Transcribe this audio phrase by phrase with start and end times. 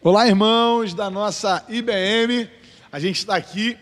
[0.00, 2.48] Olá, irmãos da nossa IBM.
[2.92, 3.76] A gente está aqui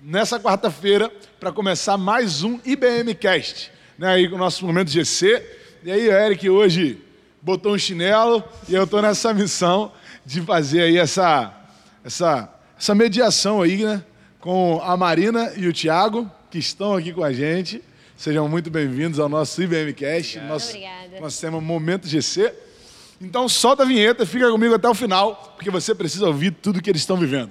[0.00, 4.10] nessa quarta-feira para começar mais um IBM Cast, né?
[4.10, 5.44] Aí com o nosso momento GC.
[5.82, 7.02] E aí, o Eric hoje
[7.42, 9.90] botou um chinelo e eu estou nessa missão
[10.24, 11.52] de fazer aí essa,
[12.04, 12.48] essa,
[12.78, 14.04] essa mediação aí, né?
[14.38, 17.82] Com a Marina e o Thiago, que estão aqui com a gente.
[18.16, 21.20] Sejam muito bem-vindos ao nosso IBM Cast, nosso, Obrigada.
[21.20, 22.54] nosso tema Momento GC.
[23.20, 26.90] Então solta a vinheta, fica comigo até o final, porque você precisa ouvir tudo que
[26.90, 27.50] eles estão vivendo.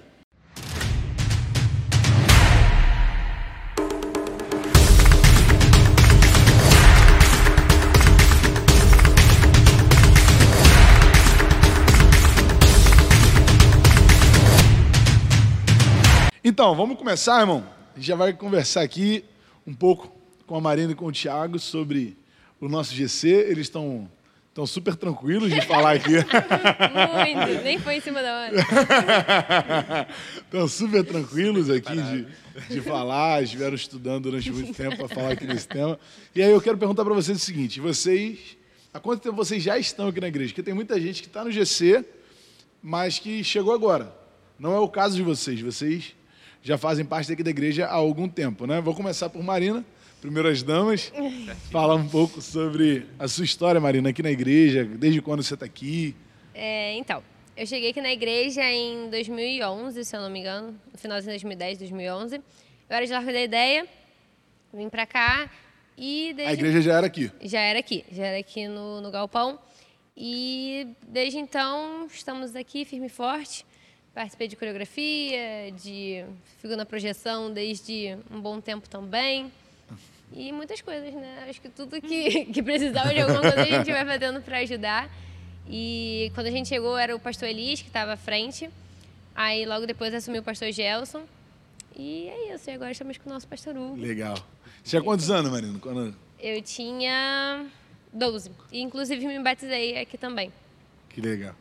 [16.44, 17.68] Então, vamos começar, irmão.
[17.94, 19.26] A gente já vai conversar aqui
[19.66, 20.12] um pouco
[20.46, 22.16] com a Marina e com o Thiago sobre
[22.62, 23.30] o nosso GC.
[23.30, 24.08] Eles estão
[24.56, 26.14] estão super tranquilos de falar aqui.
[26.16, 28.54] Muito, nem foi em cima da hora.
[30.40, 32.26] Estão super tranquilos aqui de,
[32.74, 36.00] de falar, estiveram estudando durante muito tempo para falar aqui nesse tema.
[36.34, 38.56] E aí eu quero perguntar para vocês o seguinte: vocês,
[38.94, 40.52] há quanto tempo vocês já estão aqui na igreja?
[40.52, 42.06] Porque tem muita gente que está no GC,
[42.82, 44.16] mas que chegou agora.
[44.58, 45.60] Não é o caso de vocês.
[45.60, 46.16] Vocês
[46.64, 48.80] já fazem parte daqui da igreja há algum tempo, né?
[48.80, 49.84] Vou começar por Marina,
[50.22, 51.12] primeiras damas,
[51.72, 55.66] falar um pouco sobre a sua história, Marina, aqui na igreja, desde quando você está
[55.66, 56.16] aqui.
[56.54, 57.24] É, então,
[57.56, 61.44] eu cheguei aqui na igreja em 2011, se eu não me engano, no finalzinho de
[61.44, 62.36] 2010, 2011.
[62.36, 62.42] Eu
[62.90, 63.88] era de Largo da Ideia,
[64.74, 65.50] vim pra cá
[65.98, 66.52] e desde...
[66.52, 67.32] A igreja já era aqui.
[67.42, 69.60] Já era aqui, já era aqui no, no Galpão.
[70.18, 73.66] E desde então estamos aqui firme e forte.
[74.14, 76.24] Participei de coreografia, de
[76.62, 79.52] fico na projeção desde um bom tempo também.
[80.36, 81.46] E muitas coisas, né?
[81.50, 85.10] Acho que tudo que, que precisava de alguma coisa a gente vai fazendo para ajudar.
[85.68, 88.70] E quando a gente chegou era o pastor Elis que estava à frente.
[89.34, 91.24] Aí logo depois assumiu o pastor Gelson.
[91.96, 93.96] E é isso, e agora estamos com o nosso pastor Hugo.
[93.96, 94.36] Legal.
[94.84, 95.80] Você tinha quantos anos, Marina?
[95.80, 96.14] Quando...
[96.38, 97.66] Eu tinha
[98.12, 98.52] 12.
[98.74, 100.52] E inclusive me batizei aqui também.
[101.10, 101.56] Que legal.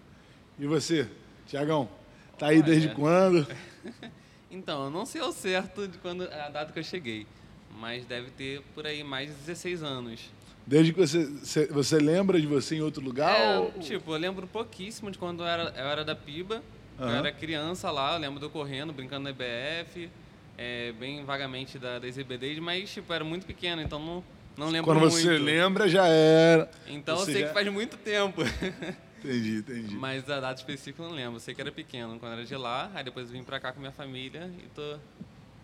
[0.59, 1.09] E você,
[1.47, 1.89] Tiagão?
[2.37, 3.47] Tá aí desde quando?
[4.51, 7.27] Então, eu não sei ao certo de quando a data que eu cheguei,
[7.75, 10.21] mas deve ter por aí mais de 16 anos.
[10.67, 13.37] Desde que você, você, lembra de você em outro lugar?
[13.39, 16.63] É, ou- tipo, eu lembro pouquíssimo de quando eu era, eu era da Piba.
[16.99, 17.17] Eu Aham.
[17.19, 20.09] era criança lá, eu lembro de eu correndo, brincando na EBF,
[20.57, 24.25] é, bem vagamente da, das EBDs, mas, tipo, era muito pequeno, então não,
[24.57, 25.15] não lembro Quando muito.
[25.17, 26.71] você lembra, já era.
[26.87, 28.41] Então Você eu sei já- que faz muito tempo.
[29.25, 29.95] Entendi, entendi.
[29.97, 31.37] mas a data específica eu não lembro.
[31.37, 33.73] Eu sei que era pequeno, quando era de lá, aí depois eu vim pra cá
[33.73, 34.97] com minha família e tô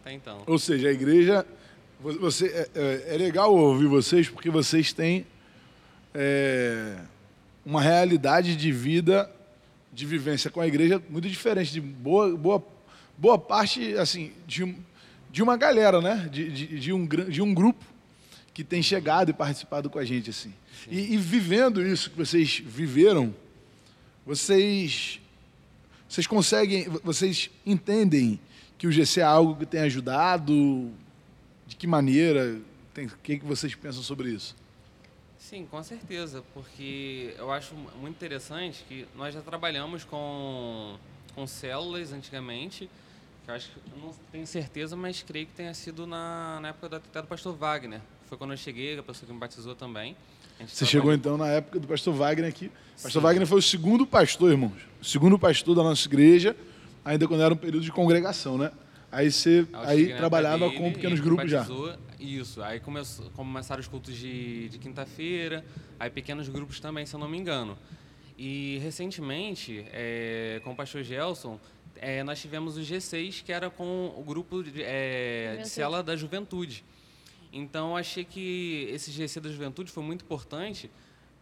[0.00, 0.42] até então.
[0.46, 1.46] Ou seja, a igreja.
[2.00, 5.26] Vo- Você, é, é- é legal ouvir vocês porque vocês têm
[6.14, 6.96] é,
[7.64, 9.30] uma realidade de vida,
[9.92, 12.64] de vivência com a igreja muito diferente de boa, boa,
[13.16, 14.74] boa parte assim, de,
[15.30, 16.28] de uma galera, né?
[16.30, 17.84] De, de, de um, de um grupo
[18.52, 20.30] que tem chegado e participado com a gente.
[20.30, 20.52] assim.
[20.90, 23.34] E, e vivendo isso que vocês viveram,
[24.26, 25.20] vocês
[26.08, 28.40] vocês conseguem, vocês entendem
[28.76, 30.90] que o GC é algo que tem ajudado?
[31.80, 32.60] Que maneira?
[32.92, 34.54] Tem- O que, que vocês pensam sobre isso?
[35.38, 40.96] Sim, com certeza, porque eu acho muito interessante que nós já trabalhamos com,
[41.34, 42.90] com células antigamente,
[43.46, 46.90] que eu acho que não tenho certeza, mas creio que tenha sido na, na época
[46.90, 48.02] do, até do pastor Wagner.
[48.28, 50.14] Foi quando eu cheguei, a pessoa que me batizou também.
[50.68, 52.66] Você chegou então na época do pastor Wagner aqui.
[52.66, 53.20] O pastor Sim.
[53.20, 54.82] Wagner foi o segundo pastor, irmãos.
[55.00, 56.54] O segundo pastor da nossa igreja,
[57.02, 58.70] ainda quando era um período de congregação, né?
[59.12, 61.66] Aí você eu aí trabalhava época com dele, pequenos grupos já.
[62.18, 65.64] Isso, aí começou, começaram os cultos de, de quinta-feira,
[65.98, 67.76] aí pequenos grupos também, se eu não me engano.
[68.38, 71.58] E recentemente, é, com o pastor Gelson,
[71.96, 75.68] é, nós tivemos o G6, que era com o grupo de, é, de Juventude.
[75.68, 76.84] cela da juventude.
[77.52, 80.90] Então, eu achei que esse GC da juventude foi muito importante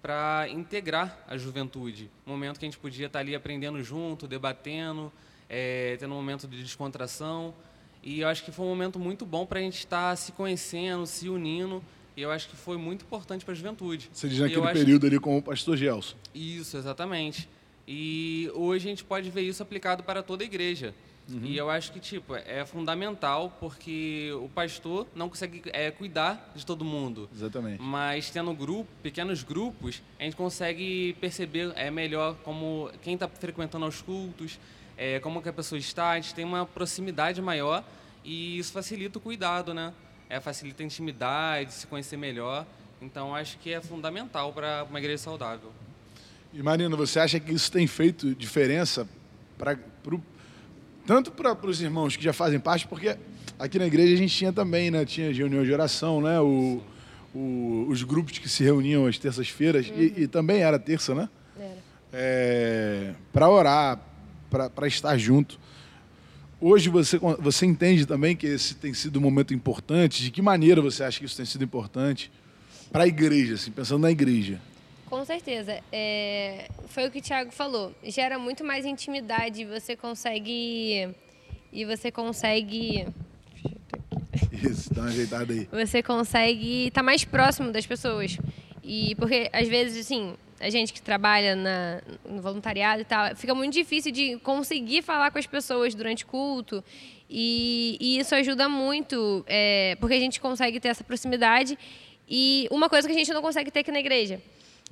[0.00, 2.10] para integrar a juventude.
[2.26, 5.12] Um momento que a gente podia estar ali aprendendo junto, debatendo,
[5.48, 7.54] é, tendo um momento de descontração.
[8.02, 11.06] E eu acho que foi um momento muito bom para a gente estar se conhecendo,
[11.06, 11.82] se unindo.
[12.16, 14.10] E eu acho que foi muito importante para a juventude.
[14.12, 16.16] Você diz naquele período ali com o pastor Gelson.
[16.34, 17.48] Isso, exatamente.
[17.86, 20.94] E hoje a gente pode ver isso aplicado para toda a igreja.
[21.42, 26.64] E eu acho que, tipo, é fundamental porque o pastor não consegue é, cuidar de
[26.64, 27.28] todo mundo.
[27.34, 27.82] Exatamente.
[27.82, 33.84] Mas tendo grupo, pequenos grupos, a gente consegue perceber é, melhor como quem está frequentando
[33.84, 34.58] os cultos,
[34.98, 37.84] é, como que a pessoa está, a gente tem uma proximidade maior
[38.24, 39.94] e isso facilita o cuidado, né?
[40.28, 42.66] É, facilita a intimidade, se conhecer melhor.
[43.00, 45.72] Então, acho que é fundamental para uma igreja saudável.
[46.52, 49.08] E Marina, você acha que isso tem feito diferença
[49.56, 50.20] pra, pro,
[51.06, 53.16] tanto para os irmãos que já fazem parte, porque
[53.58, 55.04] aqui na igreja a gente tinha também, né?
[55.04, 56.40] Tinha reunião de oração, né?
[56.40, 56.82] O,
[57.32, 59.96] o, os grupos que se reuniam às terças-feiras, uhum.
[59.96, 61.28] e, e, também era terça, né?
[61.58, 61.78] Era.
[62.12, 64.00] É, para orar,
[64.50, 65.58] para estar junto.
[66.60, 70.24] Hoje você, você entende também que esse tem sido um momento importante?
[70.24, 72.32] De que maneira você acha que isso tem sido importante
[72.90, 74.60] para a igreja, assim, pensando na igreja?
[75.08, 75.80] Com certeza.
[75.90, 77.94] É, foi o que o Thiago falou.
[78.04, 79.64] Gera muito mais intimidade.
[79.64, 81.08] Você consegue.
[81.72, 83.06] E você consegue.
[84.52, 85.68] Isso, dá uma ajeitada aí.
[85.72, 88.36] Você consegue estar tá mais próximo das pessoas.
[88.82, 93.54] E porque, às vezes, assim, a gente que trabalha na, no voluntariado e tal, fica
[93.54, 96.82] muito difícil de conseguir falar com as pessoas durante culto.
[97.30, 101.78] E, e isso ajuda muito, é, porque a gente consegue ter essa proximidade.
[102.28, 104.40] E uma coisa que a gente não consegue ter aqui na igreja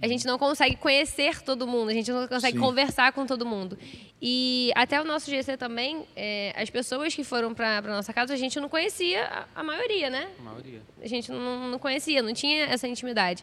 [0.00, 2.62] a gente não consegue conhecer todo mundo, a gente não consegue Sim.
[2.62, 3.78] conversar com todo mundo.
[4.20, 8.34] E até o nosso GC também, é, as pessoas que foram para a nossa casa,
[8.34, 10.28] a gente não conhecia a, a maioria, né?
[10.38, 10.82] A maioria.
[11.02, 13.42] A gente não, não conhecia, não tinha essa intimidade.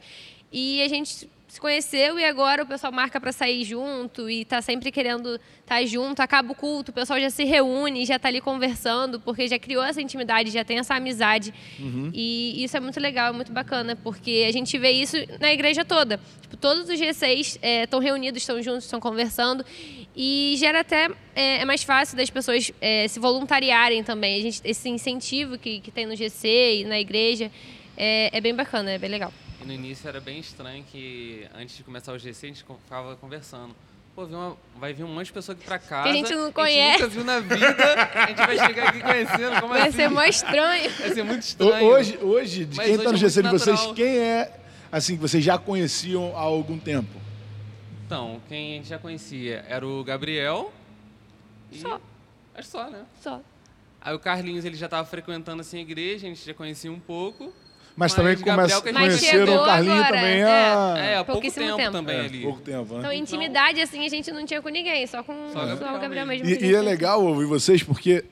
[0.51, 4.59] E a gente se conheceu e agora o pessoal marca para sair junto e tá
[4.59, 6.19] sempre querendo estar tá junto.
[6.19, 9.83] Acaba o culto, o pessoal já se reúne, já tá ali conversando, porque já criou
[9.83, 11.53] essa intimidade, já tem essa amizade.
[11.79, 12.09] Uhum.
[12.11, 15.85] E isso é muito legal, é muito bacana, porque a gente vê isso na igreja
[15.85, 16.19] toda.
[16.41, 19.63] Tipo, todos os G6 estão é, reunidos, estão juntos, estão conversando.
[20.15, 21.07] E gera até.
[21.35, 24.39] É, é mais fácil das pessoas é, se voluntariarem também.
[24.39, 27.51] A gente, esse incentivo que, que tem no GC e na igreja
[27.95, 29.31] é, é bem bacana, é bem legal.
[29.63, 33.15] E no início era bem estranho que antes de começar o GC a gente ficava
[33.15, 33.73] conversando.
[34.13, 36.03] Pô, uma, vai vir um monte de pessoa aqui pra casa.
[36.03, 37.01] Que a gente não conhece.
[37.01, 37.75] A gente nunca viu na vida.
[38.13, 39.61] A gente vai chegar aqui conhecendo.
[39.61, 39.91] Como vai assim?
[39.91, 40.91] ser mó estranho.
[40.91, 41.85] Vai ser muito estranho.
[41.85, 44.59] Hoje, hoje de Mas quem tá no GC é de vocês, quem é,
[44.91, 47.17] assim, que vocês já conheciam há algum tempo?
[48.05, 50.73] Então, quem a gente já conhecia era o Gabriel.
[51.71, 51.79] E...
[51.79, 52.01] Só.
[52.53, 53.05] É só, né?
[53.21, 53.41] Só.
[54.01, 56.99] Aí o Carlinhos, ele já tava frequentando, assim, a igreja, a gente já conhecia um
[56.99, 57.53] pouco.
[57.95, 60.95] Mas, mas também começa, conheceram o Carlinho agora, também é, a...
[60.97, 61.91] É, há pouco tempo, tempo.
[61.91, 62.41] também é, ali.
[62.41, 62.99] Pouco tempo, né?
[62.99, 66.25] Então, intimidade, assim, a gente não tinha com ninguém, só com só, só o Gabriel
[66.25, 66.47] mesmo.
[66.47, 68.25] E, e é legal ouvir vocês, porque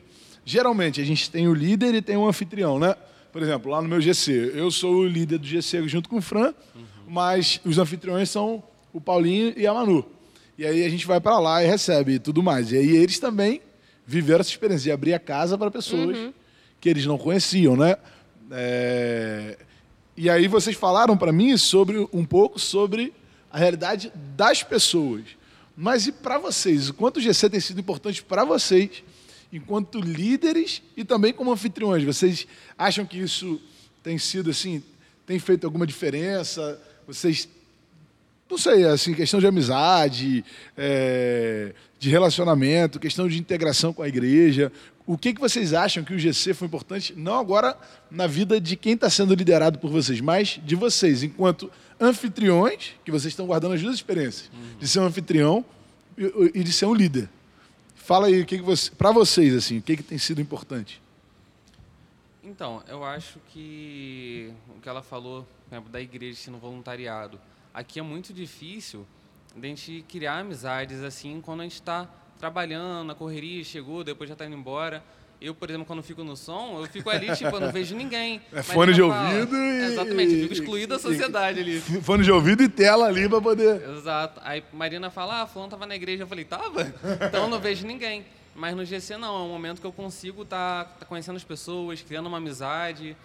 [0.43, 2.95] geralmente a gente tem o líder e tem o anfitrião, né?
[3.31, 6.21] Por exemplo, lá no meu GC, eu sou o líder do GC junto com o
[6.21, 6.83] Fran, uhum.
[7.07, 10.03] mas os anfitriões são o Paulinho e a Manu.
[10.57, 12.71] E aí a gente vai para lá e recebe e tudo mais.
[12.71, 13.61] E aí eles também
[14.05, 16.33] viveram essa experiência de abrir a casa para pessoas uhum.
[16.79, 17.95] que eles não conheciam, né?
[18.51, 19.57] É...
[20.15, 23.13] E aí vocês falaram para mim sobre um pouco sobre
[23.50, 25.24] a realidade das pessoas.
[25.75, 26.89] Mas e para vocês?
[26.89, 29.03] O quanto o GC tem sido importante para vocês,
[29.51, 32.03] enquanto líderes e também como anfitriões?
[32.03, 32.45] Vocês
[32.77, 33.59] acham que isso
[34.03, 34.83] tem sido assim,
[35.25, 36.80] tem feito alguma diferença?
[37.07, 37.47] Vocês
[38.51, 40.44] não sei, assim, questão de amizade,
[40.75, 44.69] é, de relacionamento, questão de integração com a igreja.
[45.06, 47.77] O que, que vocês acham que o GC foi importante, não agora
[48.09, 53.12] na vida de quem está sendo liderado por vocês, mas de vocês, enquanto anfitriões, que
[53.12, 54.77] vocês estão guardando as duas experiências, uhum.
[54.80, 55.65] de ser um anfitrião
[56.18, 57.30] e, e, de ser um líder.
[57.95, 61.01] Fala aí, o que, que você, para vocês, assim, o que, que tem sido importante?
[62.44, 67.39] Então, eu acho que o que ela falou, exemplo, da igreja sendo voluntariado,
[67.74, 69.06] aqui é muito difícil
[69.56, 72.09] a gente criar amizades assim quando a gente está
[72.41, 75.04] trabalhando, na correria, chegou, depois já está indo embora.
[75.39, 78.42] Eu, por exemplo, quando fico no som, eu fico ali, tipo, eu não vejo ninguém.
[78.51, 79.85] É fone de ouvido e...
[79.85, 81.80] Exatamente, eu fico excluído da sociedade ali.
[82.01, 83.89] Fone de ouvido e tela ali para poder...
[83.89, 84.39] Exato.
[84.44, 86.23] Aí Marina fala, ah, fulano tava na igreja.
[86.23, 86.94] Eu falei, tava?
[87.27, 88.23] Então eu não vejo ninguém.
[88.56, 91.44] Mas no GC não, é um momento que eu consigo estar tá, tá conhecendo as
[91.44, 93.18] pessoas, criando uma amizade.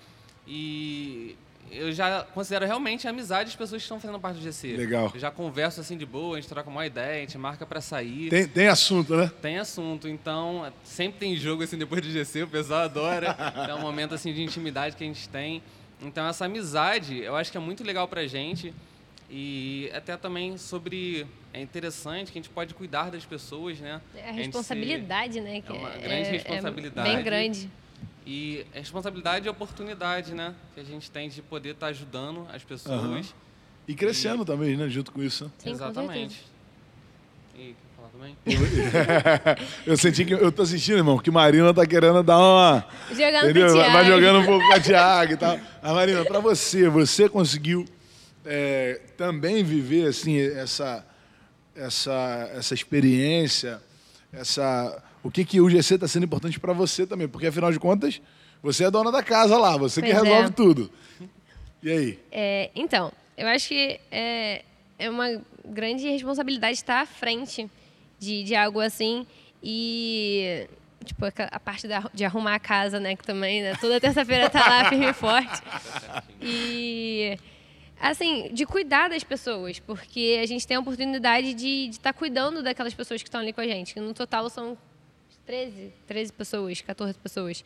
[0.46, 1.36] E
[1.70, 4.76] eu já considero realmente a amizade das pessoas que estão fazendo parte do GC.
[4.76, 5.10] Legal.
[5.12, 7.80] Eu já converso assim de boa, a gente troca uma ideia, a gente marca para
[7.80, 8.28] sair.
[8.28, 9.30] Tem, tem assunto, né?
[9.40, 10.08] Tem assunto.
[10.08, 13.36] Então, sempre tem jogo assim depois do GC, o pessoal adora.
[13.68, 15.62] é um momento assim de intimidade que a gente tem.
[16.00, 18.72] Então, essa amizade, eu acho que é muito legal pra gente.
[19.28, 21.26] E até também sobre.
[21.52, 24.00] É interessante que a gente pode cuidar das pessoas, né?
[24.14, 25.62] É a responsabilidade, se, né?
[25.66, 27.08] é uma grande é, responsabilidade.
[27.08, 27.70] É bem grande.
[28.26, 30.52] E a responsabilidade e a oportunidade, né?
[30.74, 33.00] Que a gente tem de poder estar tá ajudando as pessoas.
[33.00, 33.22] Uhum.
[33.86, 34.46] E crescendo e...
[34.46, 34.88] também, né?
[34.88, 35.50] Junto com isso.
[35.58, 36.44] Sim, Exatamente.
[37.54, 38.36] E quer falar também?
[39.86, 42.84] eu senti que eu tô sentindo, irmão, que Marina tá querendo dar uma.
[43.10, 43.76] Jogando entendeu?
[43.76, 45.60] Vai jogando um pouco com a Thiago e tal.
[45.80, 47.84] A Marina, para você, você conseguiu
[48.44, 51.06] é, também viver assim essa,
[51.76, 53.80] essa, essa experiência,
[54.32, 57.80] essa o que, que o GC está sendo importante para você também, porque afinal de
[57.80, 58.20] contas,
[58.62, 60.52] você é dona da casa lá, você pois que resolve é.
[60.52, 60.90] tudo.
[61.82, 62.18] E aí?
[62.30, 64.62] É, então, eu acho que é,
[64.98, 67.68] é uma grande responsabilidade estar à frente
[68.18, 69.26] de, de algo assim.
[69.62, 70.68] E
[71.04, 73.16] tipo, a, parte da, de arrumar a casa, né?
[73.16, 75.62] Que também, né, toda terça-feira tá lá firme e forte.
[76.40, 77.38] E
[78.00, 82.62] assim, de cuidar das pessoas, porque a gente tem a oportunidade de estar tá cuidando
[82.62, 83.98] daquelas pessoas que estão ali com a gente.
[83.98, 84.76] No total são
[85.46, 87.64] 13, 13 pessoas, 14 pessoas.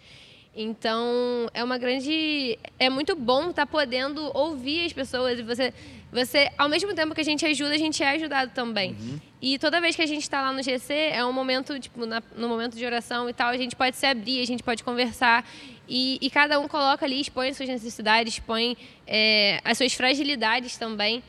[0.54, 2.58] Então, é uma grande.
[2.78, 5.72] É muito bom estar tá podendo ouvir as pessoas e você.
[6.12, 8.96] Você, ao mesmo tempo que a gente ajuda, a gente é ajudado também.
[8.99, 9.20] Uhum.
[9.40, 12.20] E toda vez que a gente está lá no GC, é um momento, tipo, na,
[12.37, 15.49] no momento de oração e tal, a gente pode se abrir, a gente pode conversar.
[15.88, 21.22] E, e cada um coloca ali, expõe suas necessidades, expõe é, as suas fragilidades também.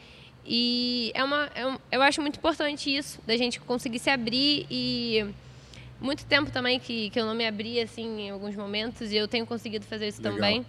[0.46, 4.66] E é uma, é um, eu acho muito importante isso, da gente conseguir se abrir
[4.70, 5.28] e
[6.02, 9.28] muito tempo também que, que eu não me abria assim em alguns momentos e eu
[9.28, 10.36] tenho conseguido fazer isso Legal.
[10.36, 10.66] também.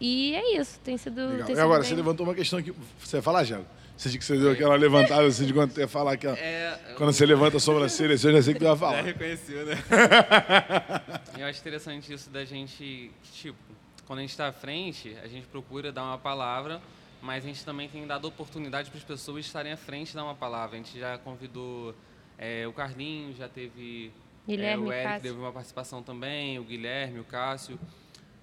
[0.00, 1.14] E é isso, tem sido.
[1.14, 1.88] Tem sido e agora, bem...
[1.88, 2.72] você levantou uma questão que.
[2.98, 3.66] Você vai falar, Thiago?
[3.96, 7.12] Você disse que você deu aquela levantada assim de quando ia falar que é, quando
[7.12, 8.96] você levanta a sobrancelha, eu já sei que tu ia falar.
[8.96, 9.74] Já reconheceu, né?
[11.38, 13.58] eu acho interessante isso da gente, tipo,
[14.04, 16.80] quando a gente está à frente, a gente procura dar uma palavra,
[17.20, 20.24] mas a gente também tem dado oportunidade para as pessoas estarem à frente e dar
[20.24, 20.74] uma palavra.
[20.74, 21.94] A gente já convidou
[22.36, 24.10] é, o Carlinhos, já teve
[24.46, 25.22] Guilherme, é, o Eric Cássio.
[25.22, 27.78] teve uma participação também, o Guilherme, o Cássio.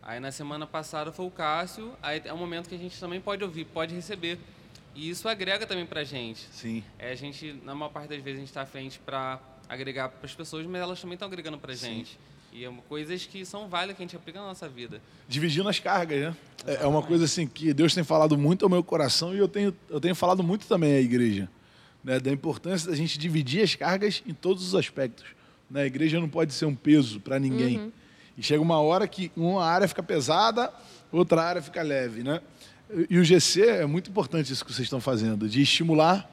[0.01, 3.19] Aí na semana passada foi o Cássio, aí é um momento que a gente também
[3.19, 4.39] pode ouvir, pode receber.
[4.95, 6.47] E isso agrega também pra gente.
[6.51, 6.83] Sim.
[6.97, 10.09] É, a gente, na maior parte das vezes, a gente está à frente para agregar
[10.09, 11.97] para as pessoas, mas elas também estão agregando pra Sim.
[11.97, 12.19] gente.
[12.51, 15.01] E é uma, coisas que são válidas que a gente aplica na nossa vida.
[15.27, 16.35] Dividindo as cargas, né?
[16.57, 16.83] Exatamente.
[16.83, 19.75] É uma coisa assim que Deus tem falado muito ao meu coração e eu tenho,
[19.89, 21.47] eu tenho falado muito também à igreja.
[22.03, 22.19] Né?
[22.19, 25.25] Da importância da gente dividir as cargas em todos os aspectos.
[25.69, 25.83] Né?
[25.83, 27.77] A igreja não pode ser um peso para ninguém.
[27.77, 27.91] Uhum.
[28.37, 30.71] E chega uma hora que uma área fica pesada,
[31.11, 32.41] outra área fica leve, né?
[33.09, 36.27] E o GC é muito importante isso que vocês estão fazendo, de estimular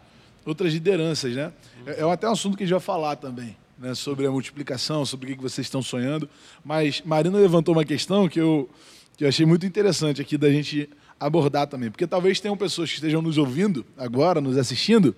[0.45, 1.53] outras lideranças, né?
[1.85, 3.95] É, é até um assunto que a gente vai falar também, né?
[3.95, 6.31] Sobre a multiplicação, sobre o que vocês estão sonhando.
[6.65, 8.71] Mas Marina levantou uma questão que eu,
[9.17, 10.89] que eu achei muito interessante aqui da gente
[11.19, 11.91] abordar também.
[11.91, 15.15] Porque talvez tenham pessoas que estejam nos ouvindo agora, nos assistindo,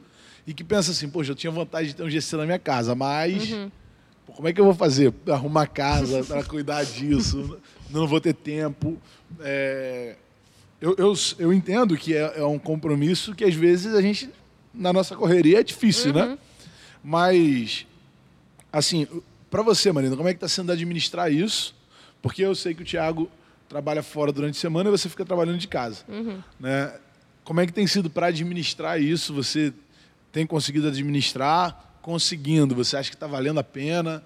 [0.47, 2.95] e que pensam assim, poxa, eu tinha vontade de ter um GC na minha casa,
[2.95, 3.53] mas...
[3.53, 3.71] Uhum
[4.35, 7.59] como é que eu vou fazer arrumar casa, para cuidar disso?
[7.91, 8.97] Não vou ter tempo.
[9.41, 10.17] É,
[10.81, 14.31] eu, eu, eu, entendo que é, é, um compromisso que às vezes a gente,
[14.73, 16.23] na nossa correria, é difícil, né?
[16.23, 16.29] uhum.
[16.31, 16.39] né?
[17.03, 17.87] Mas,
[18.73, 19.07] assim,
[19.51, 21.75] para você, Marina, como é que está sendo administrar isso?
[22.21, 23.31] Porque eu sei que o Thiago
[23.69, 26.05] trabalha fora durante a semana e você fica trabalhando de casa.
[26.09, 26.43] Uhum.
[26.59, 26.93] Né?
[27.45, 29.33] Como é que tem sido para administrar isso?
[29.35, 29.73] Você
[30.33, 31.88] tem conseguido administrar?
[32.09, 32.75] Conseguindo?
[32.75, 34.25] Você acha que está valendo a pena?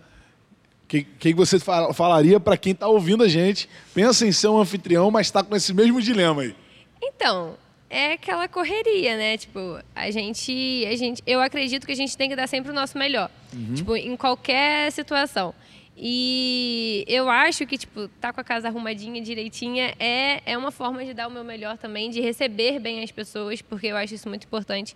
[0.84, 3.68] O que, que, você falaria para quem está ouvindo a gente?
[3.92, 6.54] Pensa em ser um anfitrião, mas está com esse mesmo dilema aí.
[7.02, 7.56] Então,
[7.90, 9.36] é aquela correria, né?
[9.36, 12.74] Tipo, a gente, a gente, eu acredito que a gente tem que dar sempre o
[12.74, 13.74] nosso melhor, uhum.
[13.74, 15.52] tipo, em qualquer situação.
[15.96, 21.04] E eu acho que, tipo, tá com a casa arrumadinha, direitinha, é, é uma forma
[21.04, 24.28] de dar o meu melhor também, de receber bem as pessoas, porque eu acho isso
[24.28, 24.94] muito importante.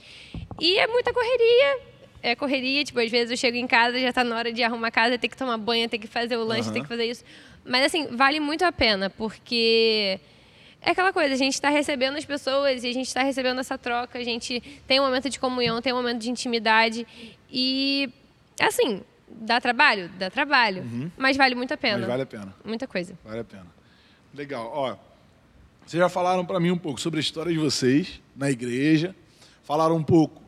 [0.61, 1.96] E é muita correria,
[2.29, 4.89] é correria, tipo, às vezes eu chego em casa, já está na hora de arrumar
[4.89, 6.75] a casa, ter que tomar banho, ter que fazer o lanche, uhum.
[6.75, 7.25] ter que fazer isso.
[7.65, 10.19] Mas assim, vale muito a pena, porque
[10.83, 13.77] é aquela coisa, a gente está recebendo as pessoas e a gente está recebendo essa
[13.79, 17.07] troca, a gente tem um momento de comunhão, tem um momento de intimidade.
[17.51, 18.09] E
[18.61, 20.09] assim, dá trabalho?
[20.19, 20.83] Dá trabalho.
[20.83, 21.11] Uhum.
[21.17, 21.99] Mas vale muito a pena.
[21.99, 22.55] Mas vale a pena.
[22.65, 23.19] Muita coisa.
[23.25, 23.67] Vale a pena.
[24.35, 24.71] Legal.
[24.73, 24.97] Ó,
[25.85, 29.15] vocês já falaram para mim um pouco sobre a história de vocês na igreja,
[29.63, 30.46] falaram um pouco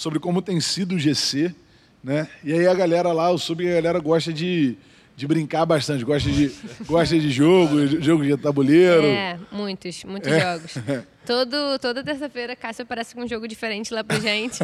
[0.00, 1.54] sobre como tem sido o GC,
[2.02, 2.26] né?
[2.42, 4.74] E aí a galera lá, eu soube que a galera gosta de,
[5.14, 6.50] de brincar bastante, gosta de,
[6.88, 9.04] gosta de jogo, jogo de tabuleiro.
[9.04, 10.40] É, muitos, muitos é.
[10.40, 10.74] jogos.
[11.26, 14.58] Todo, toda terça-feira, Cássio aparece com um jogo diferente lá pra gente.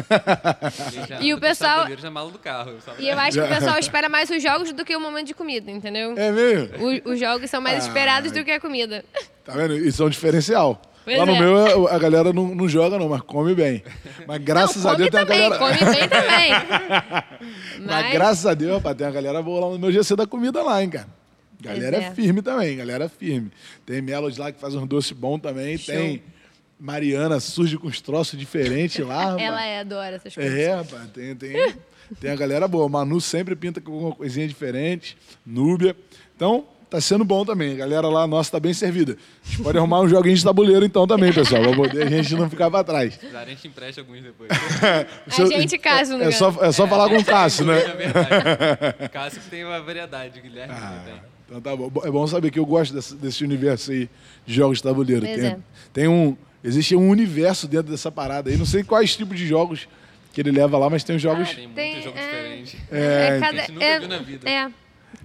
[1.21, 1.87] e o pessoal.
[1.87, 4.83] Já é do carro, e eu acho que o pessoal espera mais os jogos do
[4.83, 6.15] que o momento de comida, entendeu?
[6.17, 6.77] É mesmo?
[6.79, 9.05] O, os jogos são mais ah, esperados do que a comida.
[9.45, 9.77] Tá vendo?
[9.77, 10.81] Isso é um diferencial.
[11.07, 11.39] Pois Lá no é.
[11.39, 13.81] meu, a galera não, não, joga, não, mas come bem.
[14.27, 15.79] Mas graças não, a Deus também, tem uma galera.
[15.79, 16.51] Come bem também.
[17.79, 17.85] mas...
[17.85, 18.11] mas...
[18.11, 20.83] graças a Deus, rapaz, tem uma galera boa lá no meu GC da comida lá,
[20.83, 21.07] hein, cara.
[21.61, 22.11] Galera é.
[22.11, 23.53] firme também, galera firme.
[23.85, 25.77] Tem Melody lá que faz um doce bom também.
[25.77, 25.95] Show.
[25.95, 26.21] Tem
[26.77, 29.33] Mariana, surge com uns troços diferentes lá.
[29.39, 30.59] Ela é, adora essas coisas.
[30.59, 31.73] É, rapaz, tem, tem,
[32.19, 32.89] tem a galera boa.
[32.89, 35.17] Manu sempre pinta com alguma coisinha diferente.
[35.45, 35.95] Núbia.
[36.35, 37.73] Então, tá sendo bom também.
[37.73, 39.17] A galera lá nossa tá bem servida.
[39.45, 42.35] A gente pode arrumar um joguinho de tabuleiro então também, pessoal, pra poder a gente
[42.35, 43.19] não ficar pra trás.
[43.33, 44.49] A gente empresta alguns depois.
[44.51, 47.79] a gente, Cássio, É só, é só é, falar com o Cássio, né?
[48.99, 51.15] É Cássio tem uma variedade, Guilherme ah, tem.
[51.47, 51.91] Então tá bom.
[52.03, 54.09] É bom saber que eu gosto desse, desse universo aí
[54.45, 55.25] de jogos de tabuleiro.
[55.25, 55.57] tem, é.
[55.93, 58.57] tem um, existe um universo dentro dessa parada aí.
[58.57, 59.87] Não sei quais tipos de jogos
[60.33, 61.49] que ele leva lá, mas tem os jogos.
[61.51, 62.21] Ah, tem Tem, jogo é.
[62.21, 62.77] diferente.
[62.91, 64.49] É, que a gente nunca viu na vida.
[64.49, 64.71] É,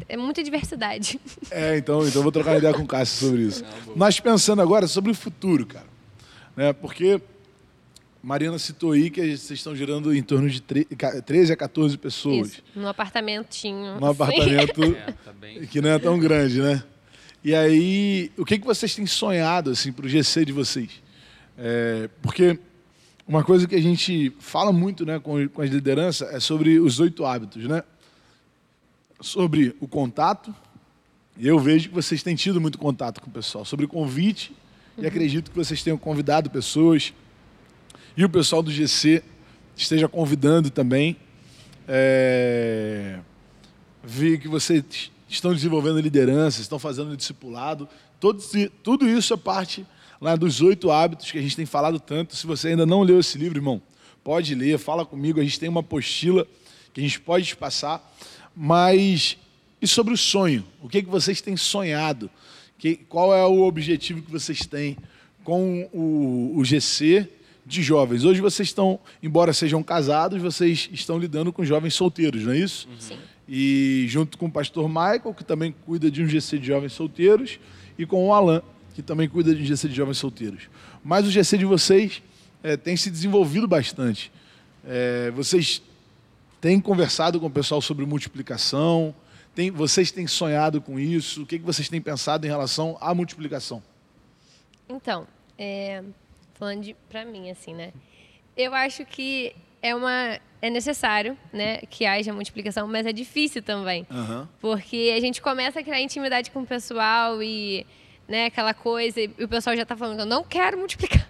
[0.08, 1.20] é muita diversidade.
[1.50, 3.62] É, então, então eu vou trocar uma ideia com o Cássio sobre isso.
[3.86, 3.94] Não.
[3.96, 5.86] Mas pensando agora sobre o futuro, cara.
[6.56, 6.72] Né?
[6.72, 7.20] Porque
[8.22, 11.96] Mariana citou aí que vocês estão gerando em torno de tre- ca- 13 a 14
[11.98, 12.48] pessoas.
[12.52, 13.98] Isso, num apartamentinho.
[14.00, 14.22] Num assim.
[14.22, 15.32] apartamento É, tá
[15.70, 16.82] que não é tão grande, né?
[17.44, 20.90] E aí, o que, que vocês têm sonhado assim, para o GC de vocês?
[21.58, 22.56] É, porque
[23.26, 27.00] uma coisa que a gente fala muito né, com, com as lideranças é sobre os
[27.00, 27.82] oito hábitos, né?
[29.22, 30.52] Sobre o contato,
[31.38, 34.52] eu vejo que vocês têm tido muito contato com o pessoal, sobre o convite,
[34.98, 37.14] e acredito que vocês tenham convidado pessoas,
[38.16, 39.22] e o pessoal do GC
[39.76, 41.16] esteja convidando também.
[41.86, 43.20] É,
[44.02, 47.88] vi que vocês estão desenvolvendo liderança, estão fazendo discipulado.
[48.18, 48.42] Todo,
[48.82, 49.86] tudo isso é parte
[50.20, 52.34] lá dos oito hábitos que a gente tem falado tanto.
[52.34, 53.80] Se você ainda não leu esse livro, irmão,
[54.24, 55.38] pode ler, fala comigo.
[55.38, 56.44] A gente tem uma apostila
[56.92, 58.02] que a gente pode te passar.
[58.54, 59.36] Mas
[59.82, 60.64] e sobre o sonho?
[60.80, 62.30] O que, que vocês têm sonhado?
[62.78, 64.96] Que, qual é o objetivo que vocês têm
[65.42, 67.28] com o, o GC
[67.66, 68.24] de jovens?
[68.24, 72.88] Hoje vocês estão, embora sejam casados, vocês estão lidando com jovens solteiros, não é isso?
[72.98, 73.18] Sim.
[73.48, 77.58] E junto com o pastor Michael, que também cuida de um GC de jovens solteiros,
[77.98, 78.62] e com o Alan,
[78.94, 80.68] que também cuida de um GC de jovens solteiros.
[81.04, 82.22] Mas o GC de vocês
[82.62, 84.30] eh, tem se desenvolvido bastante.
[84.86, 85.82] Eh, vocês
[86.62, 89.12] têm conversado com o pessoal sobre multiplicação,
[89.52, 91.42] tem, vocês têm sonhado com isso?
[91.42, 93.82] O que, que vocês têm pensado em relação à multiplicação?
[94.88, 95.26] Então,
[95.58, 96.04] é,
[96.54, 97.92] falando pra mim, assim, né?
[98.56, 104.06] Eu acho que é uma é necessário, né, que haja multiplicação, mas é difícil também,
[104.08, 104.48] Aham.
[104.60, 107.84] porque a gente começa a criar intimidade com o pessoal e
[108.32, 111.26] né, aquela coisa, e o pessoal já tá falando que eu não quero multiplicar,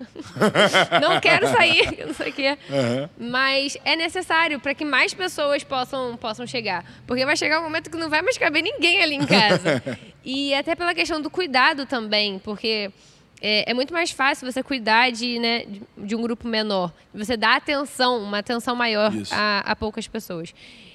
[1.02, 2.56] não quero sair, não sei o quê.
[2.71, 3.11] Aham.
[3.18, 6.85] Mas é necessário para que mais pessoas possam, possam chegar.
[7.04, 9.82] Porque vai chegar um momento que não vai mais caber ninguém ali em casa.
[10.25, 12.88] e até pela questão do cuidado também, porque
[13.40, 15.64] é, é muito mais fácil você cuidar de, né,
[15.98, 16.92] de- um grupo menor.
[17.12, 20.55] Você dá atenção, uma atenção maior a, a poucas pessoas.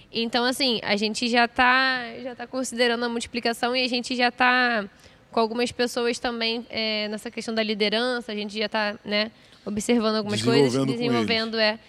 [0.09, 4.29] Então, assim, a gente já está já tá considerando a multiplicação e a gente já
[4.29, 4.85] está
[5.31, 9.31] com algumas pessoas também é, nessa questão da liderança, a gente já está né,
[9.65, 11.79] observando algumas coisas, Desenvolvendo é.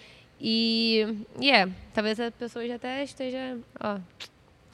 [0.41, 1.05] E,
[1.39, 3.57] e é, talvez a pessoa já até esteja.
[3.79, 3.99] Ó,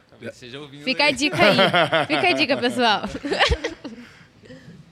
[0.10, 1.58] Talvez seja ouvindo fica a dica aí.
[2.08, 3.02] Fica a dica, pessoal.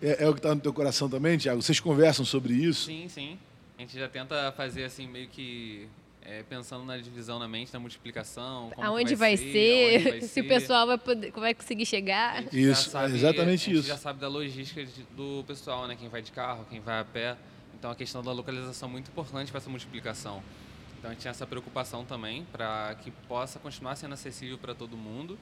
[0.01, 1.61] É, é o que está no teu coração também, Tiago?
[1.61, 2.87] Vocês conversam sobre isso?
[2.87, 3.39] Sim, sim.
[3.77, 5.87] A gente já tenta fazer assim, meio que
[6.25, 8.71] é, pensando na divisão na mente, na multiplicação.
[8.75, 10.41] como Aonde vai, ser, aonde vai se ser.
[10.41, 12.43] o pessoal vai, poder, vai conseguir A chegar.
[12.53, 13.87] Isso, sabe- é exatamente a gente isso.
[13.87, 15.95] já sabe da logística de- do pessoal, né?
[15.99, 17.35] Quem vai de carro, quem vai a pé.
[17.77, 20.41] Então a questão da localização é muito importante para essa multiplicação.
[20.97, 24.95] Então a gente tem essa preocupação também para que possa continuar sendo acessível para todo
[24.95, 25.37] mundo.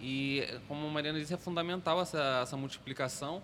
[0.00, 3.42] E como a Mariana disse, é fundamental essa, essa multiplicação,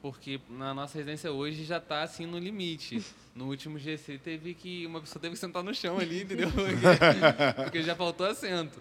[0.00, 3.02] porque na nossa residência hoje já está assim no limite.
[3.32, 6.50] No último GC teve que uma pessoa teve que sentar no chão ali, entendeu?
[6.52, 8.78] Porque, porque já faltou assento.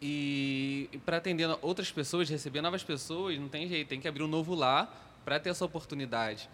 [0.00, 4.28] E, para atender outras pessoas, receber novas pessoas, não tem jeito, tem que abrir um
[4.28, 6.48] novo lar para ter essa oportunidade.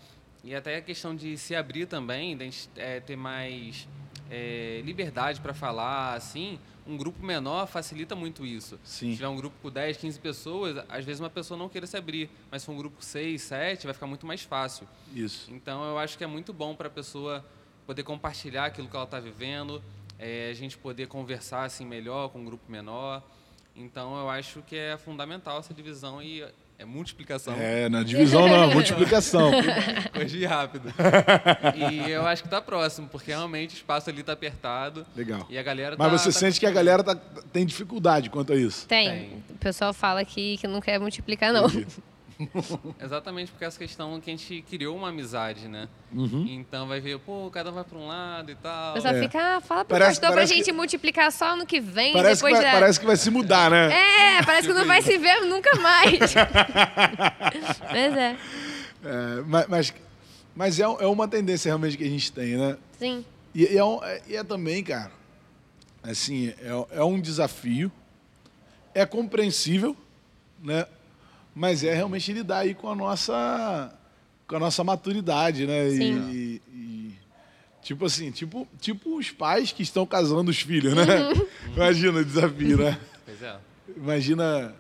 [0.45, 3.87] E até a questão de se abrir também, de é, ter mais
[4.31, 8.79] é, liberdade para falar, assim, um grupo menor facilita muito isso.
[8.85, 9.11] Sim.
[9.11, 11.97] Se tiver um grupo com 10, 15 pessoas, às vezes uma pessoa não queira se
[11.97, 14.87] abrir, mas se for um grupo com 6, 7, vai ficar muito mais fácil.
[15.15, 15.53] Isso.
[15.53, 17.45] Então eu acho que é muito bom para a pessoa
[17.87, 19.83] poder compartilhar aquilo que ela está vivendo,
[20.19, 23.23] é, a gente poder conversar assim melhor com um grupo menor.
[23.75, 26.47] Então eu acho que é fundamental essa divisão e
[26.79, 27.55] é multiplicação.
[27.59, 29.51] É, na divisão não, multiplicação.
[30.13, 30.93] Corrigir rápido.
[31.75, 35.07] e eu acho que tá próximo, porque realmente o espaço ali tá apertado.
[35.17, 35.47] Legal.
[35.49, 37.17] E a galera Mas tá- você tá sente que a galera tá-
[37.53, 38.87] tem dificuldade quanto a isso?
[38.87, 39.09] Tem.
[39.09, 39.45] Tem.
[39.51, 41.67] O pessoal fala que, que não quer multiplicar, não.
[41.67, 41.87] Entendi.
[43.01, 45.89] Exatamente porque essa questão que a gente criou uma amizade, né?
[46.13, 46.47] Uhum.
[46.49, 48.91] Então vai ver, pô, cada um vai para um lado e tal.
[48.91, 49.21] O pessoal É.
[49.23, 52.13] fica, ah, fala pro Parece- pastor pra parece gente que- multiplicar só no que vem,
[52.13, 52.79] Parece que, depois vai, da...
[52.81, 54.39] parece que vai se mudar, né?
[54.39, 56.19] É, parece que não vai se ver nunca mais.
[57.91, 58.37] Mas é,
[59.05, 59.95] É, mas mas,
[60.55, 62.77] mas é, é uma tendência realmente que a gente tem, né?
[62.99, 63.25] sim.
[63.55, 65.11] E, e é, um- é- e é também, cara,
[66.03, 67.91] assim, é, é um desafio,
[68.95, 69.97] é compreensível,
[70.63, 70.87] né?
[71.59, 73.91] Mas é realmente lidar aí com a nossa,
[74.47, 75.89] com a nossa maturidade, né?
[75.89, 76.31] E- Sim.
[76.31, 77.13] E, e,
[77.83, 81.07] tipo assim, tipo, tipo os pais que estão casando os filhos, né?
[81.75, 82.99] Imagina o desafio, né?
[83.25, 83.57] Pois é.
[83.97, 84.75] Imagina.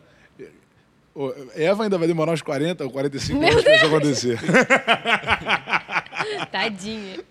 [1.54, 4.38] Eva ainda vai demorar uns 40 ou 45 anos para isso acontecer.
[6.52, 7.24] Tadinha.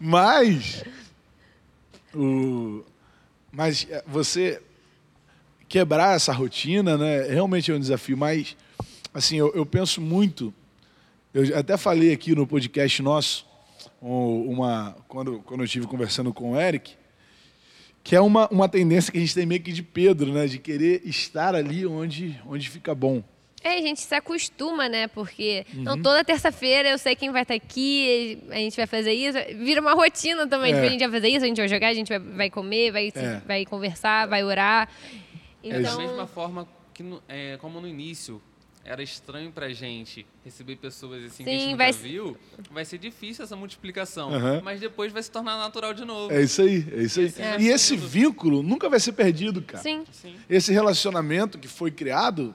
[0.00, 0.82] Mas
[2.12, 2.82] O...
[3.52, 4.60] Mas é, você
[5.76, 7.24] quebrar essa rotina, né?
[7.28, 8.16] Realmente é um desafio.
[8.16, 8.56] Mas,
[9.12, 10.54] assim, eu, eu penso muito.
[11.34, 13.46] Eu até falei aqui no podcast nosso,
[14.00, 16.94] uma, quando, quando eu estive conversando com o Eric,
[18.02, 20.46] que é uma, uma tendência que a gente tem meio que de Pedro, né?
[20.46, 23.22] De querer estar ali onde, onde fica bom.
[23.62, 25.08] É, a gente se acostuma, né?
[25.08, 25.82] Porque uhum.
[25.82, 29.36] não toda terça-feira eu sei quem vai estar aqui, a gente vai fazer isso.
[29.58, 30.72] Vira uma rotina também.
[30.72, 30.86] É.
[30.86, 33.12] A gente vai fazer isso, a gente vai jogar, a gente vai, vai comer, vai,
[33.14, 33.42] é.
[33.46, 34.88] vai conversar, vai orar.
[35.68, 35.78] Então...
[35.78, 38.40] É da mesma forma que no, é, como no início
[38.86, 41.88] era estranho pra gente receber pessoas assim Sim, que a gente vai...
[41.88, 42.36] nunca viu,
[42.70, 44.30] vai ser difícil essa multiplicação.
[44.30, 44.62] Uhum.
[44.62, 46.32] Mas depois vai se tornar natural de novo.
[46.32, 47.34] É isso aí, é isso aí.
[47.36, 47.60] É.
[47.60, 49.82] E esse vínculo nunca vai ser perdido, cara.
[49.82, 50.04] Sim.
[50.12, 50.36] Sim.
[50.48, 52.54] Esse relacionamento que foi criado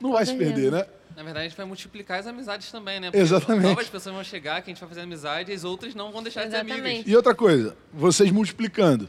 [0.00, 0.86] não vai se perder, né?
[1.14, 3.10] Na verdade, a gente vai multiplicar as amizades também, né?
[3.10, 3.64] Porque Exatamente.
[3.64, 6.22] Novas pessoas vão chegar, que a gente vai fazer amizade, e as outras não vão
[6.22, 6.74] deixar Exatamente.
[6.74, 7.12] de ser amigas.
[7.12, 9.08] E outra coisa, vocês multiplicando.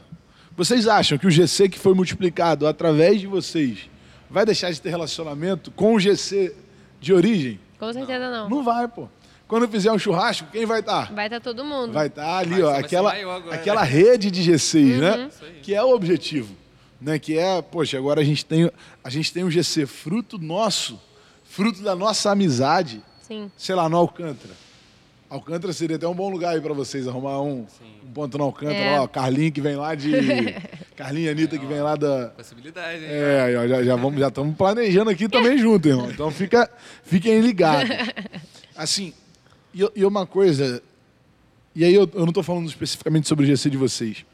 [0.56, 3.90] Vocês acham que o GC que foi multiplicado através de vocês
[4.30, 6.54] vai deixar de ter relacionamento com o GC
[7.00, 7.60] de origem?
[7.78, 8.48] Com certeza não.
[8.48, 9.08] Não, vai, pô.
[9.48, 11.12] Quando fizer um churrasco, quem vai estar?
[11.12, 11.92] Vai estar todo mundo.
[11.92, 13.88] Vai estar ali, ó, aquela, agora, aquela né?
[13.88, 15.10] rede de GCs, né?
[15.10, 15.24] uhum.
[15.24, 15.30] né?
[15.62, 16.54] Que é o objetivo.
[17.00, 17.18] Né?
[17.18, 18.70] Que é, poxa, agora a gente tem,
[19.02, 20.98] a gente tem um GC fruto nosso
[21.54, 23.48] fruto da nossa amizade, Sim.
[23.56, 24.54] sei lá, no Alcântara.
[25.34, 27.66] Alcântara seria até um bom lugar aí para vocês arrumar um,
[28.04, 28.78] um ponto no Alcântara.
[28.78, 29.00] É.
[29.00, 30.12] Ó, Carlinho que vem lá de.
[30.94, 32.28] Carlinho e Anitta é, que vem lá da.
[32.28, 33.10] Possibilidade, hein?
[33.10, 36.08] É, já, já, vamos, já estamos planejando aqui também junto, irmão.
[36.08, 36.70] Então fica,
[37.02, 37.90] fiquem ligados.
[38.76, 39.12] Assim,
[39.74, 40.80] e, e, uma coisa.
[41.74, 44.24] E aí eu, eu não estou falando especificamente sobre o GC de vocês,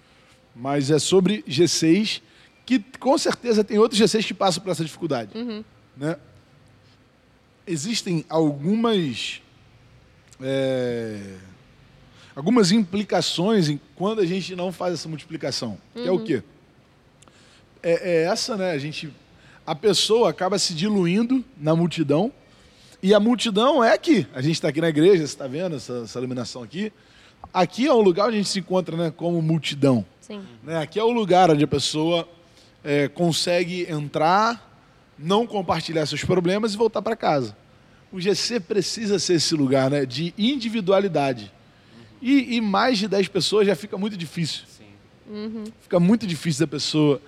[0.55, 2.21] mas é sobre G6
[2.67, 5.31] que com certeza tem outros G6 que passam por essa dificuldade.
[5.35, 5.65] Uhum.
[5.97, 6.17] Né?
[7.71, 9.41] existem algumas
[10.43, 11.37] é,
[12.35, 15.79] algumas implicações em quando a gente não faz essa multiplicação.
[15.95, 16.07] Uhum.
[16.07, 16.25] É o uhum.
[16.25, 16.43] quê?
[17.83, 18.73] É, é, essa, né?
[18.73, 19.13] A gente,
[19.67, 22.33] a pessoa acaba se diluindo na multidão
[23.03, 24.27] e a multidão é aqui.
[24.35, 26.93] A gente está aqui na igreja, você está vendo essa, essa, iluminação aqui?
[27.53, 29.13] Aqui é um lugar onde a gente se encontra, né?
[29.17, 30.05] Como multidão.
[30.21, 30.43] Sim.
[30.63, 30.79] Né?
[30.81, 32.29] Aqui é o lugar onde a pessoa
[32.85, 34.79] é, consegue entrar,
[35.19, 37.57] não compartilhar seus problemas e voltar para casa
[38.13, 41.53] o GC precisa ser esse lugar né, de individualidade.
[42.21, 44.65] E, e mais de 10 pessoas já fica muito difícil.
[45.29, 45.65] Uhum.
[45.81, 47.23] Fica muito difícil da pessoa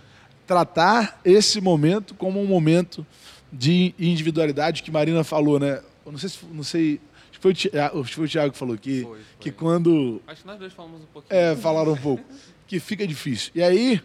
[0.46, 3.06] tratar esse momento como um momento
[3.50, 5.80] de individualidade que Marina falou, né?
[6.04, 8.28] Eu não sei se não sei, acho que foi o Thiago, acho que, foi o
[8.28, 9.20] Thiago que falou que, foi, foi.
[9.38, 11.38] que quando acho que nós dois falamos um pouquinho.
[11.38, 12.24] É, falaram um pouco
[12.66, 13.52] que fica difícil.
[13.54, 14.02] E aí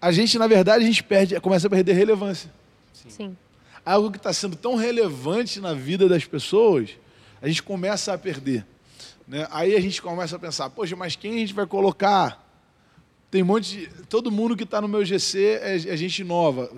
[0.00, 2.50] a gente na verdade a gente perde, começa a perder relevância.
[2.92, 3.10] Sim.
[3.10, 3.36] Sim
[3.84, 6.90] algo que está sendo tão relevante na vida das pessoas,
[7.40, 8.64] a gente começa a perder.
[9.26, 9.46] Né?
[9.50, 12.44] Aí a gente começa a pensar, poxa, mas quem a gente vai colocar?
[13.30, 13.86] Tem um monte de.
[14.06, 16.70] Todo mundo que está no meu GC é, é, gente nova,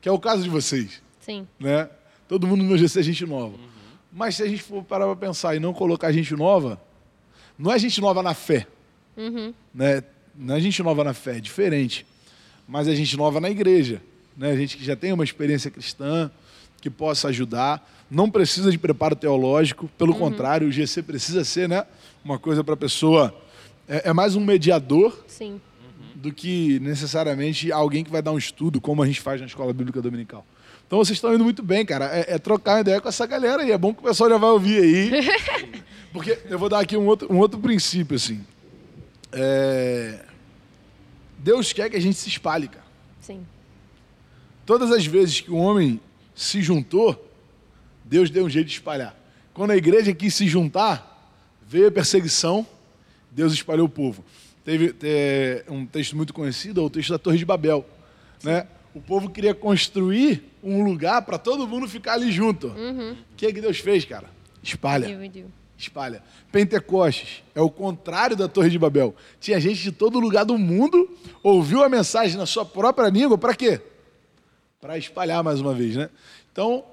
[0.00, 1.02] que é o caso de vocês.
[1.20, 1.46] Sim.
[1.58, 1.88] Né?
[2.28, 3.56] Todo mundo no meu GC é gente nova.
[3.56, 3.68] Uhum.
[4.12, 6.80] Mas se a gente for parar para pensar e não colocar gente nova,
[7.58, 8.66] não é gente nova na fé.
[9.16, 9.52] Uhum.
[9.74, 10.04] Né?
[10.34, 12.06] Não é gente nova na fé, é diferente.
[12.66, 14.00] Mas é gente nova na igreja
[14.36, 14.56] né?
[14.56, 16.30] gente que já tem uma experiência cristã,
[16.80, 17.88] que possa ajudar.
[18.10, 20.18] Não precisa de preparo teológico, pelo uhum.
[20.18, 21.86] contrário, o GC precisa ser né,
[22.24, 23.34] uma coisa para a pessoa.
[23.88, 25.60] É, é, mais um mediador Sim.
[26.14, 29.72] do que necessariamente alguém que vai dar um estudo, como a gente faz na escola
[29.72, 30.44] bíblica dominical.
[30.86, 32.04] Então vocês estão indo muito bem, cara.
[32.06, 33.72] É, é trocar ideia com essa galera aí.
[33.72, 35.10] É bom que o pessoal já vai ouvir aí.
[36.12, 38.44] Porque eu vou dar aqui um outro, um outro princípio, assim.
[39.32, 40.20] É...
[41.38, 42.84] Deus quer que a gente se espalhe, cara.
[43.20, 43.46] Sim.
[44.72, 46.00] Todas as vezes que o homem
[46.34, 47.30] se juntou,
[48.02, 49.14] Deus deu um jeito de espalhar.
[49.52, 51.30] Quando a igreja quis se juntar,
[51.68, 52.66] veio a perseguição,
[53.30, 54.24] Deus espalhou o povo.
[54.64, 57.84] Teve é, um texto muito conhecido, é o texto da Torre de Babel.
[58.42, 58.66] Né?
[58.94, 62.68] O povo queria construir um lugar para todo mundo ficar ali junto.
[62.68, 63.12] Uhum.
[63.12, 64.30] O que, é que Deus fez, cara?
[64.62, 65.06] Espalha.
[65.06, 65.50] Dividiu.
[65.76, 66.22] Espalha.
[66.50, 69.14] Pentecostes é o contrário da Torre de Babel.
[69.38, 71.10] Tinha gente de todo lugar do mundo,
[71.42, 73.78] ouviu a mensagem na sua própria língua, para quê?
[74.82, 76.10] Para espalhar mais uma vez, né?
[76.50, 76.84] Então,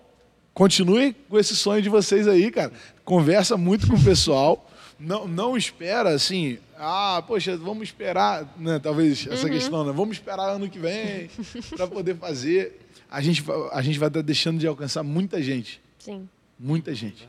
[0.53, 2.71] continue com esse sonho de vocês aí, cara.
[3.03, 4.69] Conversa muito com o pessoal.
[4.99, 8.77] Não, não espera assim, ah, poxa, vamos esperar, né?
[8.77, 9.53] Talvez essa uhum.
[9.53, 9.91] questão, né?
[9.91, 11.31] Vamos esperar ano que vem
[11.75, 12.79] para poder fazer.
[13.09, 15.81] A gente, a gente vai estar deixando de alcançar muita gente.
[15.97, 16.29] Sim.
[16.59, 17.27] Muita gente.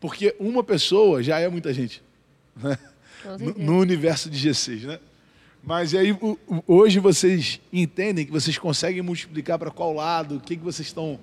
[0.00, 2.02] Porque uma pessoa já é muita gente.
[2.56, 2.76] Né?
[3.38, 4.98] No, no universo de G6, né?
[5.62, 6.16] Mas aí
[6.66, 10.36] hoje vocês entendem que vocês conseguem multiplicar para qual lado?
[10.36, 11.18] O que, que vocês estão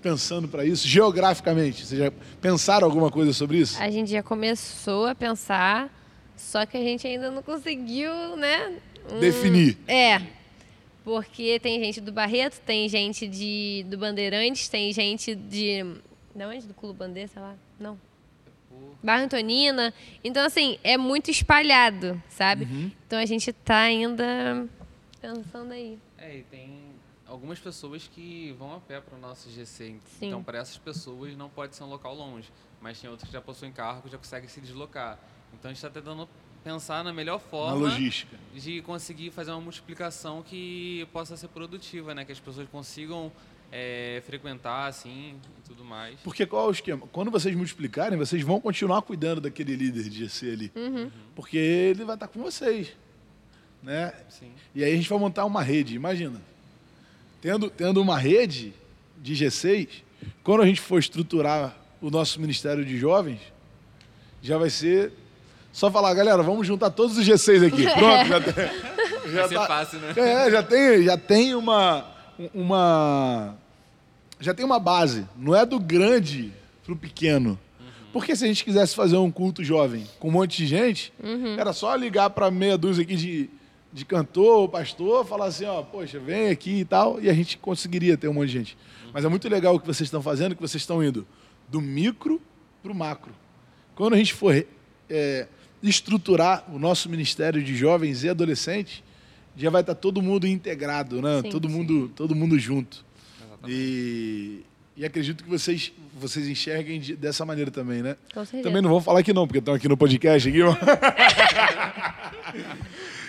[0.00, 1.84] pensando para isso geograficamente?
[1.84, 3.80] Vocês já pensaram alguma coisa sobre isso?
[3.80, 5.90] A gente já começou a pensar,
[6.36, 8.78] só que a gente ainda não conseguiu, né?
[9.20, 9.76] definir.
[9.86, 10.20] É.
[11.04, 15.84] Porque tem gente do Barreto, tem gente de, do Bandeirantes, tem gente de.
[16.34, 16.66] De onde?
[16.66, 17.54] Do Clube Bandeira, sei lá.
[17.78, 17.98] Não.
[19.02, 19.92] Barra Antonina.
[20.22, 22.64] Então, assim, é muito espalhado, sabe?
[22.64, 22.90] Uhum.
[23.06, 24.68] Então a gente tá ainda
[25.20, 25.98] pensando aí.
[26.18, 26.80] É, e tem
[27.26, 29.66] algumas pessoas que vão a pé para o nosso GC.
[30.18, 30.26] Sim.
[30.26, 32.50] Então, para essas pessoas, não pode ser um local longe.
[32.80, 35.18] Mas tem outros que já possuem carro que já conseguem se deslocar.
[35.52, 36.28] Então, a gente está tentando
[36.62, 38.36] pensar na melhor Na forma logística.
[38.54, 42.24] de conseguir fazer uma multiplicação que possa ser produtiva, né?
[42.24, 43.30] Que as pessoas consigam
[43.76, 46.14] é, frequentar, assim, e tudo mais.
[46.22, 47.08] Porque qual é o esquema?
[47.10, 50.72] Quando vocês multiplicarem, vocês vão continuar cuidando daquele líder de GC ali.
[50.76, 51.10] Uhum.
[51.34, 52.92] Porque ele vai estar com vocês.
[53.82, 54.12] Né?
[54.28, 54.52] Sim.
[54.76, 55.96] E aí a gente vai montar uma rede.
[55.96, 56.40] Imagina.
[57.42, 58.72] Tendo, tendo uma rede
[59.20, 59.88] de G6,
[60.44, 63.40] quando a gente for estruturar o nosso Ministério de Jovens,
[64.40, 65.12] já vai ser
[65.72, 67.82] só falar, galera, vamos juntar todos os G6 aqui.
[67.92, 69.32] Pronto, já tem.
[69.32, 70.14] Já Vai ser tá- fácil, né?
[70.16, 72.04] É, já tem, já tem uma,
[72.54, 73.56] uma.
[74.40, 75.26] Já tem uma base.
[75.36, 76.52] Não é do grande
[76.84, 77.58] pro pequeno.
[78.12, 81.12] Porque se a gente quisesse fazer um culto jovem com um monte de gente,
[81.58, 83.50] era só ligar para meia dúzia aqui de,
[83.92, 87.58] de cantor ou pastor, falar assim, ó, poxa, vem aqui e tal, e a gente
[87.58, 88.78] conseguiria ter um monte de gente.
[89.12, 91.26] Mas é muito legal o que vocês estão fazendo, que vocês estão indo
[91.68, 92.40] do micro
[92.82, 93.32] pro macro.
[93.96, 94.64] Quando a gente for
[95.10, 95.48] é,
[95.82, 99.02] estruturar o nosso ministério de jovens e adolescentes,
[99.56, 101.42] já vai estar todo mundo integrado, né?
[101.42, 101.74] Sim, todo sim.
[101.74, 103.03] mundo, todo mundo junto.
[103.66, 103.72] Exatamente.
[103.72, 104.64] E,
[104.96, 108.16] e acredito que vocês, vocês enxerguem de- dessa maneira também, né?
[108.32, 108.62] Com certeza.
[108.62, 110.48] Também não vão falar que não, porque estão aqui no podcast.
[110.48, 110.74] Aqui, ó.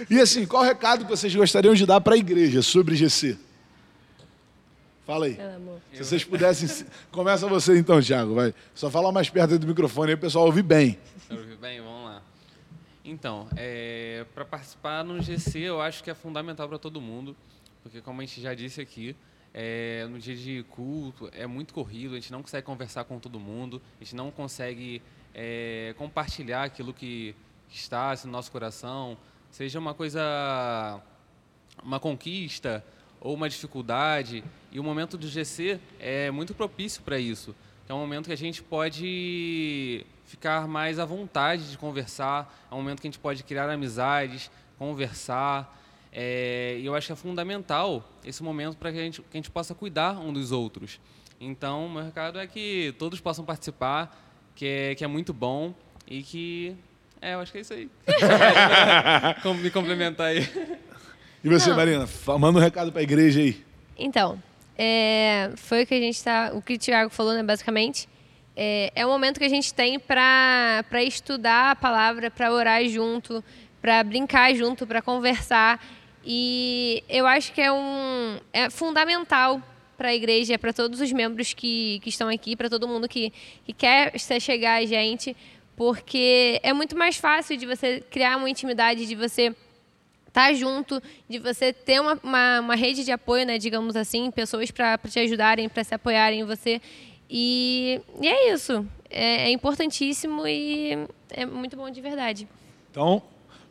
[0.10, 3.38] e assim, qual o recado que vocês gostariam de dar para a igreja sobre GC?
[5.06, 5.40] Fala aí.
[5.56, 5.80] Amor.
[5.94, 6.68] Se vocês pudessem.
[6.68, 8.34] se- Começa você então, Thiago.
[8.34, 8.54] Vai.
[8.74, 10.98] Só fala mais perto do microfone aí o pessoal ouve bem.
[11.30, 12.22] Ouvi Bem, vamos lá.
[13.04, 13.48] Então,
[14.34, 17.36] para participar no GC, eu acho que é fundamental para todo mundo,
[17.84, 19.16] porque como a gente já disse aqui,
[19.58, 23.40] é, no dia de culto é muito corrido, a gente não consegue conversar com todo
[23.40, 25.02] mundo, a gente não consegue
[25.34, 27.34] é, compartilhar aquilo que,
[27.72, 29.18] está assim, no nosso coração,
[29.50, 31.02] seja uma coisa,
[31.82, 32.86] uma conquista
[33.22, 37.56] ou uma dificuldade, e o momento do GC é muito propício para isso.
[37.88, 42.80] É um momento que a gente pode ficar mais à vontade de conversar, é um
[42.80, 45.82] momento que a gente pode criar amizades, conversar.
[46.18, 49.38] É, e eu acho que é fundamental esse momento para que a, gente, que a
[49.38, 50.98] gente possa cuidar um dos outros.
[51.42, 54.18] Então, o meu recado é que todos possam participar,
[54.56, 55.74] que é, que é muito bom
[56.08, 56.74] e que.
[57.22, 57.90] É, eu acho que é isso aí.
[59.62, 60.48] Me complementar aí.
[61.44, 61.76] E você, Não.
[61.76, 62.08] Marina?
[62.40, 63.62] Manda um recado para a igreja aí.
[63.98, 64.42] Então,
[64.78, 68.08] é, foi o que a gente tá, o que o Thiago falou, né, basicamente.
[68.56, 73.44] É, é o momento que a gente tem para estudar a palavra, para orar junto,
[73.82, 75.80] para brincar junto, para conversar.
[76.26, 79.62] E eu acho que é um é fundamental
[79.96, 83.32] para a igreja, para todos os membros que, que estão aqui, para todo mundo que,
[83.66, 85.36] que quer chegar a gente,
[85.76, 89.56] porque é muito mais fácil de você criar uma intimidade, de você
[90.28, 94.70] estar junto, de você ter uma, uma, uma rede de apoio, né, digamos assim, pessoas
[94.72, 96.82] para te ajudarem, para se apoiarem em você.
[97.30, 98.86] E, e é isso.
[99.10, 102.48] É, é importantíssimo e é muito bom de verdade.
[102.92, 103.22] Então,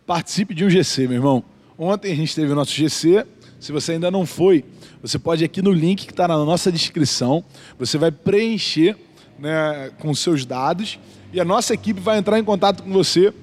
[0.07, 1.45] participe de um GC, meu irmão.
[1.77, 3.27] Ontem a gente teve o nosso GC.
[3.59, 4.65] Se você ainda não foi,
[5.03, 7.45] você pode ir aqui no link que está na nossa descrição.
[7.79, 8.97] Você vai preencher
[9.39, 10.99] né, com seus dados
[11.33, 13.35] e a nossa equipe vai entrar em contato com você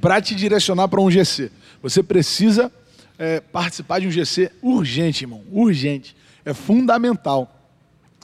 [0.00, 1.50] para te direcionar para um GC.
[1.82, 2.72] Você precisa
[3.18, 5.42] é, participar de um GC urgente, irmão.
[5.50, 6.16] Urgente.
[6.44, 7.54] É fundamental.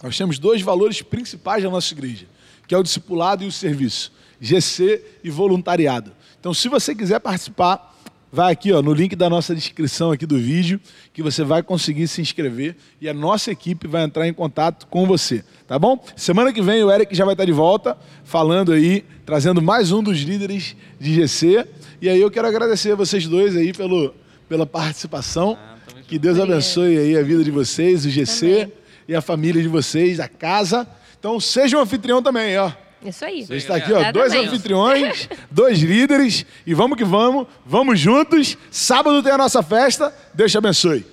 [0.03, 2.27] Nós temos dois valores principais da nossa igreja,
[2.67, 4.11] que é o discipulado e o serviço.
[4.41, 6.12] GC e voluntariado.
[6.41, 7.98] Então, se você quiser participar,
[8.33, 10.81] vai aqui ó, no link da nossa descrição aqui do vídeo,
[11.12, 15.07] que você vai conseguir se inscrever e a nossa equipe vai entrar em contato com
[15.07, 16.03] você, tá bom?
[16.17, 20.03] Semana que vem o Eric já vai estar de volta, falando aí, trazendo mais um
[20.03, 21.67] dos líderes de GC.
[22.01, 24.14] E aí eu quero agradecer a vocês dois aí pelo,
[24.49, 25.59] pela participação.
[25.61, 28.73] Ah, que Deus abençoe aí a vida de vocês, o GC Também.
[29.09, 30.87] e a família de vocês, a casa.
[31.19, 32.73] Então seja um anfitrião também, ó.
[33.03, 33.47] Isso aí.
[33.47, 38.57] Você está aqui, ó, dois anfitriões, dois líderes, e vamos que vamos, vamos juntos.
[38.71, 40.15] Sábado tem a nossa festa.
[40.35, 41.07] Deus te abençoe.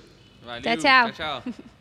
[0.44, 1.12] Valeu, Tchau, tchau.
[1.12, 1.42] tchau.
[1.42, 1.54] tchau.